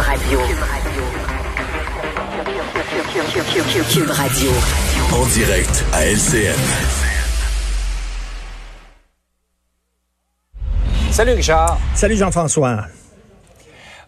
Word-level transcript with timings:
Radio. 0.00 0.38
Cube 3.90 4.10
Radio. 4.10 4.50
En 5.12 5.26
direct 5.26 5.84
à 5.92 6.04
LCN. 6.06 6.54
Salut 11.10 11.32
Richard. 11.32 11.78
Salut 11.94 12.16
Jean-François. 12.16 12.86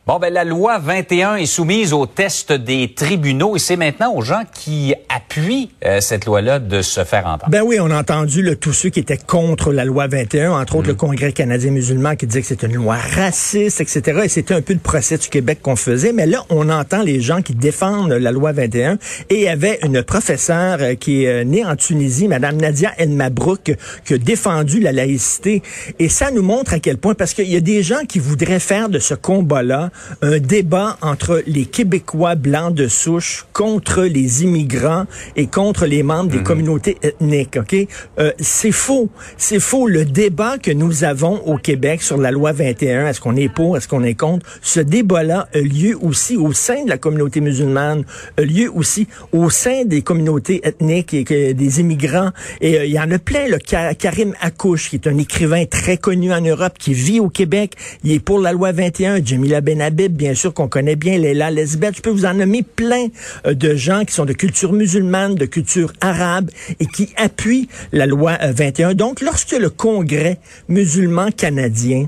Bon, 0.06 0.18
ben, 0.18 0.32
la 0.32 0.44
loi 0.44 0.78
21 0.78 1.36
est 1.36 1.44
soumise 1.44 1.92
au 1.92 2.06
test 2.06 2.52
des 2.52 2.94
tribunaux 2.94 3.54
et 3.54 3.58
c'est 3.58 3.76
maintenant 3.76 4.14
aux 4.14 4.22
gens 4.22 4.42
qui 4.50 4.94
appuient 5.14 5.68
euh, 5.84 6.00
cette 6.00 6.24
loi-là 6.24 6.58
de 6.58 6.80
se 6.80 7.04
faire 7.04 7.26
entendre. 7.26 7.50
Ben 7.50 7.60
oui, 7.62 7.76
on 7.80 7.90
a 7.90 8.00
entendu 8.00 8.42
là, 8.42 8.56
tous 8.56 8.72
ceux 8.72 8.88
qui 8.88 8.98
étaient 8.98 9.18
contre 9.18 9.74
la 9.74 9.84
loi 9.84 10.06
21, 10.06 10.52
entre 10.52 10.76
autres 10.76 10.88
le 10.88 10.94
Congrès 10.94 11.32
canadien 11.32 11.70
musulman 11.70 12.16
qui 12.16 12.26
disait 12.26 12.40
que 12.40 12.46
c'était 12.46 12.66
une 12.66 12.76
loi 12.76 12.96
raciste, 12.96 13.82
etc. 13.82 14.22
Et 14.24 14.28
c'était 14.28 14.54
un 14.54 14.62
peu 14.62 14.72
le 14.72 14.78
procès 14.78 15.18
du 15.18 15.28
Québec 15.28 15.58
qu'on 15.60 15.76
faisait. 15.76 16.14
Mais 16.14 16.26
là, 16.26 16.44
on 16.48 16.70
entend 16.70 17.02
les 17.02 17.20
gens 17.20 17.42
qui 17.42 17.54
défendent 17.54 18.12
la 18.12 18.32
loi 18.32 18.52
21. 18.52 18.94
Et 19.28 19.34
il 19.34 19.42
y 19.42 19.48
avait 19.48 19.80
une 19.84 20.02
professeure 20.02 20.78
euh, 20.80 20.94
qui 20.94 21.24
est 21.24 21.42
euh, 21.42 21.44
née 21.44 21.64
en 21.64 21.76
Tunisie, 21.76 22.26
Madame 22.26 22.56
Nadia 22.56 22.90
El 22.96 23.10
Mabrouk, 23.10 23.76
qui 24.06 24.14
a 24.14 24.18
défendu 24.18 24.80
la 24.80 24.92
laïcité. 24.92 25.62
Et 25.98 26.08
ça 26.08 26.30
nous 26.30 26.42
montre 26.42 26.72
à 26.72 26.78
quel 26.78 26.96
point, 26.96 27.12
parce 27.12 27.34
qu'il 27.34 27.50
y 27.50 27.56
a 27.56 27.60
des 27.60 27.82
gens 27.82 28.06
qui 28.08 28.18
voudraient 28.18 28.60
faire 28.60 28.88
de 28.88 28.98
ce 28.98 29.12
combat-là 29.12 29.89
un 30.22 30.38
débat 30.38 30.96
entre 31.02 31.42
les 31.46 31.64
Québécois 31.66 32.34
blancs 32.34 32.74
de 32.74 32.88
souche 32.88 33.46
contre 33.52 34.02
les 34.02 34.42
immigrants 34.44 35.04
et 35.36 35.46
contre 35.46 35.86
les 35.86 36.02
membres 36.02 36.30
des 36.30 36.38
Mhm. 36.38 36.44
communautés 36.44 36.98
ethniques. 37.02 37.56
Ok, 37.58 37.76
Euh, 38.18 38.32
c'est 38.38 38.72
faux, 38.72 39.08
c'est 39.36 39.60
faux. 39.60 39.86
Le 39.88 40.04
débat 40.04 40.58
que 40.58 40.70
nous 40.70 41.04
avons 41.04 41.40
au 41.46 41.56
Québec 41.56 42.02
sur 42.02 42.16
la 42.18 42.30
loi 42.30 42.52
21, 42.52 43.06
est-ce 43.06 43.20
qu'on 43.20 43.36
est 43.36 43.48
pour, 43.48 43.76
est-ce 43.76 43.88
qu'on 43.88 44.02
est 44.04 44.14
contre, 44.14 44.46
ce 44.62 44.80
débat-là 44.80 45.48
a 45.54 45.58
lieu 45.58 45.96
aussi 46.00 46.36
au 46.36 46.52
sein 46.52 46.84
de 46.84 46.88
la 46.90 46.98
communauté 46.98 47.40
musulmane, 47.40 48.04
a 48.36 48.42
lieu 48.42 48.70
aussi 48.74 49.06
au 49.32 49.50
sein 49.50 49.84
des 49.84 50.02
communautés 50.02 50.60
ethniques 50.64 51.14
et 51.14 51.24
que- 51.24 51.52
des 51.52 51.80
immigrants. 51.80 52.30
Et 52.60 52.78
euh, 52.78 52.84
il 52.84 52.92
y 52.92 53.00
en 53.00 53.10
a 53.10 53.18
plein. 53.18 53.46
Le 53.48 53.58
Karim 53.94 54.34
Akouche, 54.40 54.90
qui 54.90 54.96
est 54.96 55.06
un 55.06 55.18
écrivain 55.18 55.64
très 55.66 55.96
connu 55.96 56.32
en 56.32 56.40
Europe, 56.40 56.74
qui 56.78 56.92
vit 56.94 57.20
au 57.20 57.28
Québec, 57.28 57.74
il 58.04 58.12
est 58.12 58.20
pour 58.20 58.38
la 58.40 58.52
loi 58.52 58.72
21. 58.72 59.24
Jamila 59.24 59.60
Bien 59.88 60.34
sûr, 60.34 60.52
qu'on 60.52 60.68
connaît 60.68 60.96
bien, 60.96 61.16
Leila 61.16 61.50
Lesbeth. 61.50 61.96
Je 61.96 62.02
peux 62.02 62.10
vous 62.10 62.26
en 62.26 62.34
nommer 62.34 62.62
plein 62.62 63.06
euh, 63.46 63.54
de 63.54 63.74
gens 63.74 64.04
qui 64.04 64.12
sont 64.12 64.26
de 64.26 64.34
culture 64.34 64.74
musulmane, 64.74 65.36
de 65.36 65.46
culture 65.46 65.94
arabe 66.02 66.50
et 66.80 66.86
qui 66.86 67.08
appuient 67.16 67.66
la 67.90 68.04
loi 68.04 68.36
euh, 68.42 68.52
21. 68.52 68.92
Donc, 68.92 69.22
lorsque 69.22 69.52
le 69.52 69.70
Congrès 69.70 70.38
musulman 70.68 71.30
canadien 71.30 72.06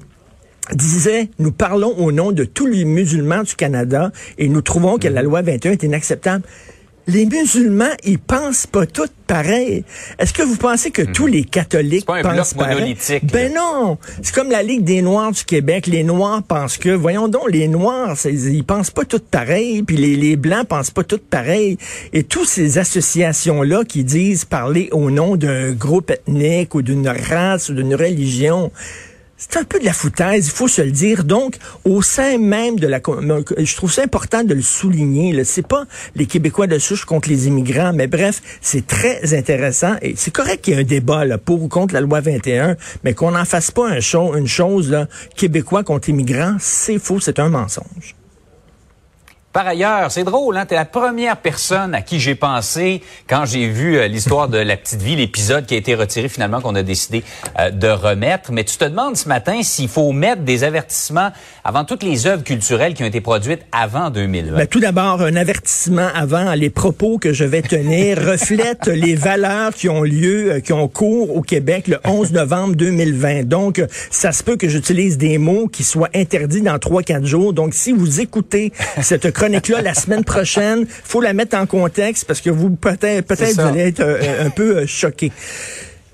disait, 0.74 1.30
nous 1.38 1.50
parlons 1.50 1.96
au 1.96 2.12
nom 2.12 2.30
de 2.30 2.44
tous 2.44 2.66
les 2.66 2.84
musulmans 2.84 3.42
du 3.42 3.54
Canada 3.54 4.12
et 4.36 4.50
nous 4.50 4.60
trouvons 4.60 4.98
que 4.98 5.08
la 5.08 5.22
loi 5.22 5.40
21 5.40 5.72
est 5.72 5.82
inacceptable. 5.82 6.44
Les 7.08 7.26
musulmans, 7.26 7.90
ils 8.04 8.18
pensent 8.18 8.66
pas 8.66 8.86
tous 8.86 9.08
pareil. 9.26 9.84
Est-ce 10.20 10.32
que 10.32 10.42
vous 10.42 10.54
pensez 10.56 10.92
que 10.92 11.02
tous 11.02 11.26
les 11.26 11.42
catholiques 11.42 12.08
Mhm. 12.08 12.22
Pas 12.22 12.30
un 12.30 12.36
pensent 12.36 12.54
bloc 12.54 12.64
pareil? 12.64 12.74
monolithique, 12.76 13.26
Ben 13.32 13.52
non! 13.52 13.98
C'est 14.22 14.32
comme 14.34 14.50
la 14.50 14.62
Ligue 14.62 14.84
des 14.84 15.02
Noirs 15.02 15.32
du 15.32 15.44
Québec. 15.44 15.86
Les 15.88 16.04
Noirs 16.04 16.42
pensent 16.44 16.78
que, 16.78 16.90
voyons 16.90 17.26
donc, 17.28 17.50
les 17.50 17.66
Noirs, 17.66 18.16
ils 18.24 18.62
pensent 18.64 18.90
pas 18.92 19.04
tous 19.04 19.18
pareil, 19.30 19.82
puis 19.82 19.96
les, 19.96 20.14
les 20.16 20.36
Blancs 20.36 20.66
pensent 20.68 20.90
pas 20.92 21.02
tous 21.02 21.18
pareil. 21.18 21.76
Et 22.12 22.22
toutes 22.22 22.46
ces 22.48 22.78
associations-là 22.78 23.84
qui 23.84 24.04
disent 24.04 24.44
parler 24.44 24.88
au 24.92 25.10
nom 25.10 25.36
d'un 25.36 25.72
groupe 25.72 26.10
ethnique 26.10 26.74
ou 26.76 26.82
d'une 26.82 27.08
race 27.08 27.68
ou 27.68 27.74
d'une 27.74 27.94
religion, 27.96 28.70
c'est 29.50 29.58
un 29.58 29.64
peu 29.64 29.80
de 29.80 29.84
la 29.84 29.92
foutaise, 29.92 30.46
il 30.46 30.52
faut 30.52 30.68
se 30.68 30.82
le 30.82 30.92
dire. 30.92 31.24
Donc, 31.24 31.56
au 31.84 32.00
sein 32.00 32.38
même 32.38 32.78
de 32.78 32.86
la... 32.86 33.00
Je 33.58 33.76
trouve 33.76 33.92
ça 33.92 34.02
important 34.02 34.44
de 34.44 34.54
le 34.54 34.62
souligner. 34.62 35.42
C'est 35.42 35.66
pas 35.66 35.84
les 36.14 36.26
Québécois 36.26 36.68
de 36.68 36.78
souche 36.78 37.04
contre 37.04 37.28
les 37.28 37.48
immigrants, 37.48 37.92
mais 37.92 38.06
bref, 38.06 38.40
c'est 38.60 38.86
très 38.86 39.36
intéressant. 39.36 39.96
Et 40.00 40.14
c'est 40.16 40.30
correct 40.30 40.62
qu'il 40.62 40.74
y 40.74 40.76
ait 40.76 40.80
un 40.80 40.84
débat 40.84 41.24
là, 41.24 41.38
pour 41.38 41.60
ou 41.60 41.68
contre 41.68 41.92
la 41.92 42.00
loi 42.00 42.20
21, 42.20 42.76
mais 43.02 43.14
qu'on 43.14 43.32
n'en 43.32 43.44
fasse 43.44 43.72
pas 43.72 43.88
un 43.88 44.00
une 44.36 44.46
chose, 44.46 44.90
là, 44.90 45.08
Québécois 45.36 45.82
contre 45.82 46.08
immigrants, 46.10 46.56
c'est 46.60 46.98
faux, 46.98 47.18
c'est 47.18 47.40
un 47.40 47.48
mensonge. 47.48 48.14
Par 49.52 49.66
ailleurs, 49.66 50.10
c'est 50.10 50.24
drôle, 50.24 50.56
hein? 50.56 50.64
T'es 50.64 50.76
la 50.76 50.86
première 50.86 51.36
personne 51.36 51.94
à 51.94 52.00
qui 52.00 52.20
j'ai 52.20 52.34
pensé 52.34 53.02
quand 53.28 53.44
j'ai 53.44 53.68
vu 53.68 53.98
euh, 53.98 54.08
l'histoire 54.08 54.48
de 54.48 54.56
la 54.56 54.78
petite 54.78 55.02
vie, 55.02 55.14
l'épisode 55.14 55.66
qui 55.66 55.74
a 55.74 55.76
été 55.76 55.94
retiré 55.94 56.30
finalement 56.30 56.62
qu'on 56.62 56.74
a 56.74 56.82
décidé 56.82 57.22
euh, 57.60 57.70
de 57.70 57.88
remettre. 57.88 58.50
Mais 58.50 58.64
tu 58.64 58.78
te 58.78 58.84
demandes 58.86 59.14
ce 59.14 59.28
matin 59.28 59.62
s'il 59.62 59.88
faut 59.88 60.10
mettre 60.12 60.40
des 60.40 60.64
avertissements 60.64 61.32
avant 61.64 61.84
toutes 61.84 62.02
les 62.02 62.26
œuvres 62.26 62.42
culturelles 62.42 62.94
qui 62.94 63.02
ont 63.02 63.06
été 63.06 63.20
produites 63.20 63.60
avant 63.72 64.08
2020. 64.08 64.56
Ben, 64.56 64.66
tout 64.66 64.80
d'abord, 64.80 65.20
un 65.20 65.36
avertissement 65.36 66.08
avant. 66.14 66.54
Les 66.54 66.70
propos 66.70 67.18
que 67.18 67.34
je 67.34 67.44
vais 67.44 67.60
tenir 67.60 68.18
reflètent 68.26 68.86
les 68.86 69.16
valeurs 69.16 69.74
qui 69.74 69.90
ont 69.90 70.02
lieu, 70.02 70.52
euh, 70.52 70.60
qui 70.60 70.72
ont 70.72 70.88
cours 70.88 71.36
au 71.36 71.42
Québec 71.42 71.88
le 71.88 71.98
11 72.06 72.32
novembre 72.32 72.74
2020. 72.76 73.42
Donc, 73.42 73.82
ça 74.10 74.32
se 74.32 74.42
peut 74.42 74.56
que 74.56 74.70
j'utilise 74.70 75.18
des 75.18 75.36
mots 75.36 75.68
qui 75.68 75.84
soient 75.84 76.08
interdits 76.14 76.62
dans 76.62 76.76
3-4 76.76 77.26
jours. 77.26 77.52
Donc, 77.52 77.74
si 77.74 77.92
vous 77.92 78.22
écoutez 78.22 78.72
cette 79.02 79.30
chronique-là 79.42 79.82
la 79.82 79.94
semaine 79.94 80.22
prochaine, 80.22 80.86
faut 80.86 81.20
la 81.20 81.32
mettre 81.32 81.56
en 81.56 81.66
contexte 81.66 82.26
parce 82.26 82.40
que 82.40 82.48
vous, 82.50 82.70
peut-être, 82.70 83.26
peut-être, 83.26 83.54
vous 83.54 83.60
allez 83.60 83.88
être 83.88 84.00
euh, 84.00 84.46
un 84.46 84.50
peu 84.50 84.76
euh, 84.76 84.86
choqués. 84.86 85.32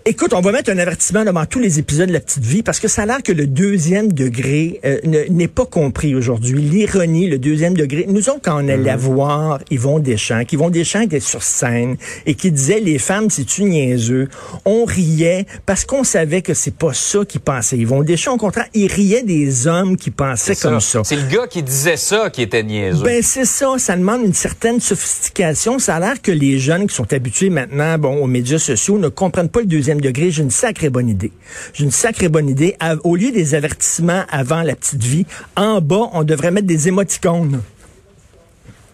Écoute, 0.04 0.32
on 0.32 0.40
va 0.40 0.52
mettre 0.52 0.70
un 0.70 0.78
avertissement 0.78 1.22
devant 1.22 1.44
tous 1.44 1.58
les 1.58 1.78
épisodes 1.78 2.08
de 2.08 2.14
La 2.14 2.20
Petite 2.20 2.42
Vie 2.42 2.62
parce 2.62 2.80
que 2.80 2.88
ça 2.88 3.02
a 3.02 3.06
l'air 3.06 3.22
que 3.22 3.32
le 3.32 3.46
deuxième 3.46 4.10
degré 4.10 4.80
euh, 4.86 4.96
ne- 5.04 5.24
n'est 5.28 5.48
pas 5.48 5.66
compris 5.66 6.14
aujourd'hui. 6.14 6.62
L'ironie, 6.62 7.28
le 7.28 7.38
deuxième 7.38 7.74
degré. 7.76 8.06
Nous 8.08 8.30
autres, 8.30 8.40
quand 8.42 8.54
on 8.64 8.68
allait 8.68 8.96
voir 8.96 9.58
Yvon 9.70 9.98
Deschamps, 9.98 10.44
qu'Yvon 10.46 10.70
Deschamps 10.70 11.02
était 11.02 11.20
sur 11.20 11.42
scène 11.42 11.96
et 12.24 12.34
qui 12.34 12.50
disait 12.50 12.80
les 12.80 12.98
femmes, 12.98 13.28
c'est-tu 13.28 13.64
niaiseux, 13.64 14.28
on 14.64 14.86
riait 14.86 15.44
parce 15.66 15.84
qu'on 15.84 16.04
savait 16.04 16.40
que 16.40 16.54
c'est 16.54 16.74
pas 16.74 16.94
ça 16.94 17.26
qu'ils 17.26 17.42
pensaient. 17.42 17.76
Yvon 17.76 18.02
Deschamps, 18.02 18.32
au 18.34 18.38
contraire, 18.38 18.66
il 18.72 18.90
riait 18.90 19.24
des 19.24 19.66
hommes 19.66 19.98
qui 19.98 20.10
pensaient 20.10 20.56
comme 20.56 20.80
ça. 20.80 21.02
C'est 21.04 21.16
le 21.16 21.28
gars 21.28 21.46
qui 21.48 21.62
disait 21.62 21.98
ça 21.98 22.30
qui 22.30 22.40
était 22.40 22.62
niaiseux. 22.62 23.04
Ben 23.04 23.22
c'est 23.22 23.44
ça, 23.44 23.74
ça 23.76 23.94
demande 23.94 24.22
une 24.24 24.32
certaine 24.32 24.80
sophistication. 24.80 25.78
Ça 25.78 25.96
a 25.96 26.00
l'air 26.00 26.22
que 26.22 26.32
les 26.32 26.58
jeunes 26.58 26.86
qui 26.86 26.94
sont 26.94 27.12
habitués 27.12 27.50
maintenant, 27.50 27.98
bon, 27.98 28.16
aux 28.22 28.26
médias 28.26 28.58
sociaux, 28.58 28.98
ne 28.98 29.08
comprennent 29.08 29.50
pas 29.50 29.60
le 29.60 29.66
deuxième 29.66 29.97
degré. 30.00 30.30
J'ai 30.30 30.42
une 30.42 30.50
sacrée 30.50 30.90
bonne 30.90 31.08
idée. 31.08 31.32
J'ai 31.74 31.84
une 31.84 31.90
sacrée 31.90 32.28
bonne 32.28 32.48
idée. 32.48 32.76
À- 32.80 32.96
au 33.04 33.16
lieu 33.16 33.30
des 33.30 33.54
avertissements 33.54 34.24
avant 34.30 34.62
la 34.62 34.74
petite 34.74 35.02
vie, 35.02 35.26
en 35.56 35.80
bas, 35.80 36.10
on 36.12 36.24
devrait 36.24 36.50
mettre 36.50 36.66
des 36.66 36.88
émoticônes. 36.88 37.60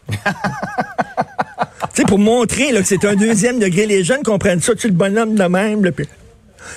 tu 0.10 0.16
sais, 1.94 2.04
pour 2.04 2.18
montrer 2.18 2.72
là, 2.72 2.80
que 2.80 2.86
c'est 2.86 3.04
un 3.04 3.14
deuxième 3.16 3.58
degré. 3.58 3.86
Les 3.86 4.04
jeunes 4.04 4.22
comprennent 4.22 4.60
ça. 4.60 4.74
Tu 4.74 4.82
sais, 4.82 4.88
le 4.88 4.94
bonhomme 4.94 5.34
de 5.34 5.44
même, 5.44 5.84
là, 5.84 5.90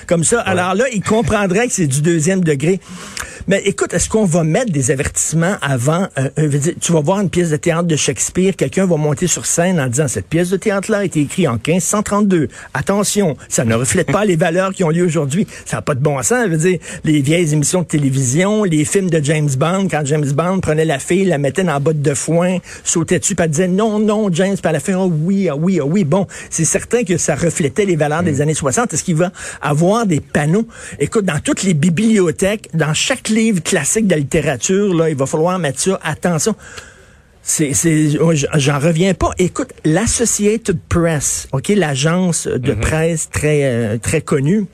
comme 0.07 0.23
ça. 0.23 0.41
Alors 0.41 0.75
là, 0.75 0.85
ils 0.93 1.03
comprendraient 1.03 1.67
que 1.67 1.73
c'est 1.73 1.87
du 1.87 2.01
deuxième 2.01 2.43
degré. 2.43 2.79
Mais 3.47 3.61
écoute, 3.63 3.93
est-ce 3.93 4.09
qu'on 4.09 4.25
va 4.25 4.43
mettre 4.43 4.71
des 4.71 4.91
avertissements 4.91 5.55
avant? 5.61 6.07
euh, 6.17 6.29
euh, 6.37 6.49
tu 6.81 6.91
vas 6.91 6.99
voir 6.99 7.21
une 7.21 7.29
pièce 7.29 7.49
de 7.49 7.55
théâtre 7.55 7.83
de 7.83 7.95
Shakespeare, 7.95 8.55
quelqu'un 8.55 8.85
va 8.85 8.97
monter 8.97 9.27
sur 9.27 9.45
scène 9.45 9.79
en 9.79 9.87
disant 9.87 10.07
cette 10.07 10.27
pièce 10.27 10.49
de 10.49 10.57
théâtre-là 10.57 10.99
a 10.99 11.05
été 11.05 11.21
écrite 11.21 11.47
en 11.47 11.53
1532. 11.53 12.49
Attention, 12.73 13.37
ça 13.49 13.63
ne 13.65 13.75
reflète 13.75 14.11
pas 14.11 14.25
les 14.25 14.35
valeurs 14.35 14.73
qui 14.73 14.83
ont 14.83 14.89
lieu 14.89 15.05
aujourd'hui. 15.05 15.47
Ça 15.65 15.77
n'a 15.77 15.81
pas 15.81 15.95
de 15.95 16.01
bon 16.01 16.21
sens. 16.23 16.45
Je 16.45 16.51
veux 16.51 16.57
dire, 16.57 16.79
les 17.03 17.21
vieilles 17.21 17.53
émissions 17.53 17.81
de 17.81 17.87
télévision, 17.87 18.63
les 18.63 18.85
films 18.85 19.09
de 19.09 19.23
James 19.23 19.49
Bond, 19.57 19.87
quand 19.89 20.05
James 20.05 20.29
Bond 20.31 20.59
prenait 20.59 20.85
la 20.85 20.99
fille, 20.99 21.25
la 21.25 21.37
mettait 21.37 21.63
dans 21.63 21.73
la 21.73 21.79
botte 21.79 22.01
de 22.01 22.13
foin, 22.13 22.57
sautait 22.83 23.19
dessus, 23.19 23.35
puis 23.35 23.45
elle 23.45 23.51
disait 23.51 23.67
non, 23.67 23.99
non, 23.99 24.29
James, 24.31 24.55
puis 24.57 24.67
à 24.67 24.71
la 24.71 24.79
fin, 24.79 24.95
oh 24.95 25.11
oui, 25.23 25.47
ah 25.49 25.55
oui, 25.55 25.79
ah 25.81 25.85
oui. 25.85 26.03
Bon, 26.03 26.27
c'est 26.49 26.65
certain 26.65 27.03
que 27.03 27.17
ça 27.17 27.35
reflétait 27.35 27.85
les 27.85 27.95
valeurs 27.95 28.23
des 28.23 28.41
années 28.41 28.53
60. 28.53 28.93
Est-ce 28.93 29.03
qu'il 29.03 29.15
va 29.15 29.31
avoir 29.61 29.76
des 30.05 30.19
panneaux? 30.19 30.67
Écoute, 30.99 31.25
dans 31.25 31.39
toutes 31.39 31.63
les 31.63 31.73
bibliothèques, 31.73 32.69
dans 32.73 32.93
chaque 32.93 33.29
livre 33.29 33.61
classique 33.61 34.07
de 34.07 34.11
la 34.11 34.19
littérature, 34.19 34.93
là, 34.93 35.09
il 35.09 35.15
va 35.15 35.25
falloir 35.25 35.59
mettre 35.59 35.79
ça. 35.79 35.99
Attention. 36.03 36.55
C'est, 37.43 37.71
j'en 38.55 38.79
reviens 38.79 39.13
pas. 39.13 39.31
Écoute, 39.37 39.69
l'Associated 39.85 40.77
Press, 40.89 41.47
ok, 41.53 41.69
l'agence 41.69 42.45
de 42.47 42.73
presse 42.73 43.29
très, 43.29 43.63
euh, 43.63 43.97
très 43.97 44.19
connue, 44.21 44.65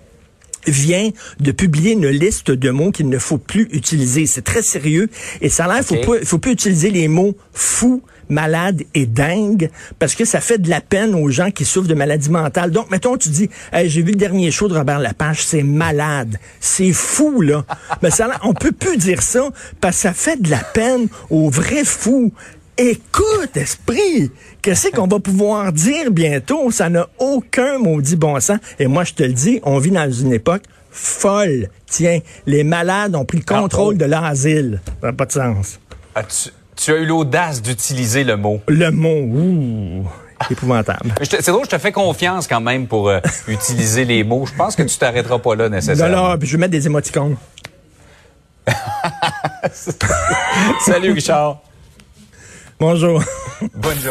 vient 0.66 1.10
de 1.40 1.52
publier 1.52 1.92
une 1.92 2.08
liste 2.08 2.50
de 2.50 2.70
mots 2.72 2.92
qu'il 2.92 3.10
ne 3.10 3.20
faut 3.20 3.38
plus 3.38 3.68
utiliser. 3.74 4.26
C'est 4.26 4.42
très 4.42 4.64
sérieux 4.64 5.10
et 5.42 5.50
ça 5.50 5.66
a 5.66 5.74
l'air, 5.74 5.84
faut 5.84 5.96
Ok. 5.96 6.06
pas, 6.06 6.26
faut 6.26 6.40
plus 6.40 6.54
utiliser 6.54 6.90
les 6.90 7.08
mots 7.08 7.36
fou, 7.52 8.02
malade 8.30 8.84
et 8.94 9.06
dingue 9.06 9.70
parce 10.00 10.16
que 10.16 10.26
ça 10.26 10.42
fait 10.42 10.58
de 10.58 10.70
la 10.70 10.82
peine 10.82 11.16
aux 11.16 11.30
gens 11.30 11.52
qui 11.52 11.66
souffrent 11.66 11.88
de 11.88 11.94
maladies 11.94 12.30
mentales. 12.30 12.72
Donc, 12.72 12.90
mettons, 12.92 13.18
tu 13.18 13.30
dis, 13.30 13.50
Hey, 13.72 13.90
j'ai 13.90 14.02
vu 14.02 14.12
le 14.12 14.18
dernier 14.18 14.52
show 14.52 14.68
de 14.68 14.76
Robert 14.76 15.00
Lapage, 15.00 15.46
c'est 15.46 15.64
malade, 15.64 16.38
c'est 16.60 16.94
fou 16.94 17.42
là. 17.42 17.66
Mais 18.02 18.12
ça, 18.12 18.30
on 18.44 18.54
peut 18.54 18.72
plus 18.72 18.98
dire 18.98 19.22
ça 19.22 19.50
parce 19.82 19.96
que 19.98 20.02
ça 20.04 20.14
fait 20.14 20.42
de 20.42 20.50
la 20.50 20.60
peine 20.60 21.08
aux 21.30 21.50
vrais 21.50 21.86
fous. 21.86 22.32
Écoute, 22.76 23.56
esprit, 23.56 24.32
qu'est-ce 24.64 24.90
qu'on 24.90 25.06
va 25.08 25.20
pouvoir 25.20 25.72
dire 25.72 26.10
bientôt? 26.10 26.72
Ça 26.72 26.90
n'a 26.90 27.08
aucun 27.20 27.78
maudit 27.78 28.16
bon 28.16 28.40
sens. 28.40 28.58
Et 28.80 28.88
moi, 28.88 29.04
je 29.04 29.14
te 29.14 29.22
le 29.22 29.34
dis, 29.34 29.60
on 29.62 29.78
vit 29.78 29.92
dans 29.92 30.12
une 30.12 30.34
époque 30.34 30.64
folle. 30.90 31.70
Tiens, 31.86 32.20
les 32.48 32.64
malades 32.64 33.16
ont 33.16 33.26
pris 33.26 33.38
le 33.38 33.44
Ah, 33.50 33.62
contrôle 33.62 33.94
oh. 33.96 33.98
de 34.00 34.06
l'asile. 34.06 34.82
Ça 35.02 35.08
n'a 35.08 35.14
pas 35.14 35.26
de 35.26 35.32
sens. 35.32 35.80
As-tu 36.16 36.50
Tu 36.76 36.92
as 36.92 36.98
eu 36.98 37.06
l'audace 37.06 37.62
d'utiliser 37.62 38.24
le 38.24 38.36
mot. 38.38 38.62
Le 38.68 38.90
mot, 38.90 39.20
ouh, 39.22 40.08
épouvantable. 40.50 41.14
C'est 41.24 41.48
drôle, 41.50 41.66
je 41.66 41.70
te 41.70 41.78
fais 41.78 41.92
confiance 41.92 42.48
quand 42.48 42.62
même 42.62 42.88
pour 42.88 43.10
euh, 43.10 43.20
utiliser 43.48 44.06
les 44.06 44.24
mots. 44.24 44.46
Je 44.46 44.54
pense 44.54 44.76
que 44.76 44.84
tu 44.84 44.98
t'arrêteras 44.98 45.40
pas 45.40 45.56
là 45.56 45.70
nécessairement. 45.70 46.34
non, 46.36 46.38
je 46.42 46.52
vais 46.52 46.58
mettre 46.58 46.72
des 46.72 46.86
émoticônes. 46.86 47.38
Salut 50.86 51.12
Richard. 51.12 51.60
Bonjour. 52.80 53.22
Bonne 53.76 54.00
journée. 54.00 54.10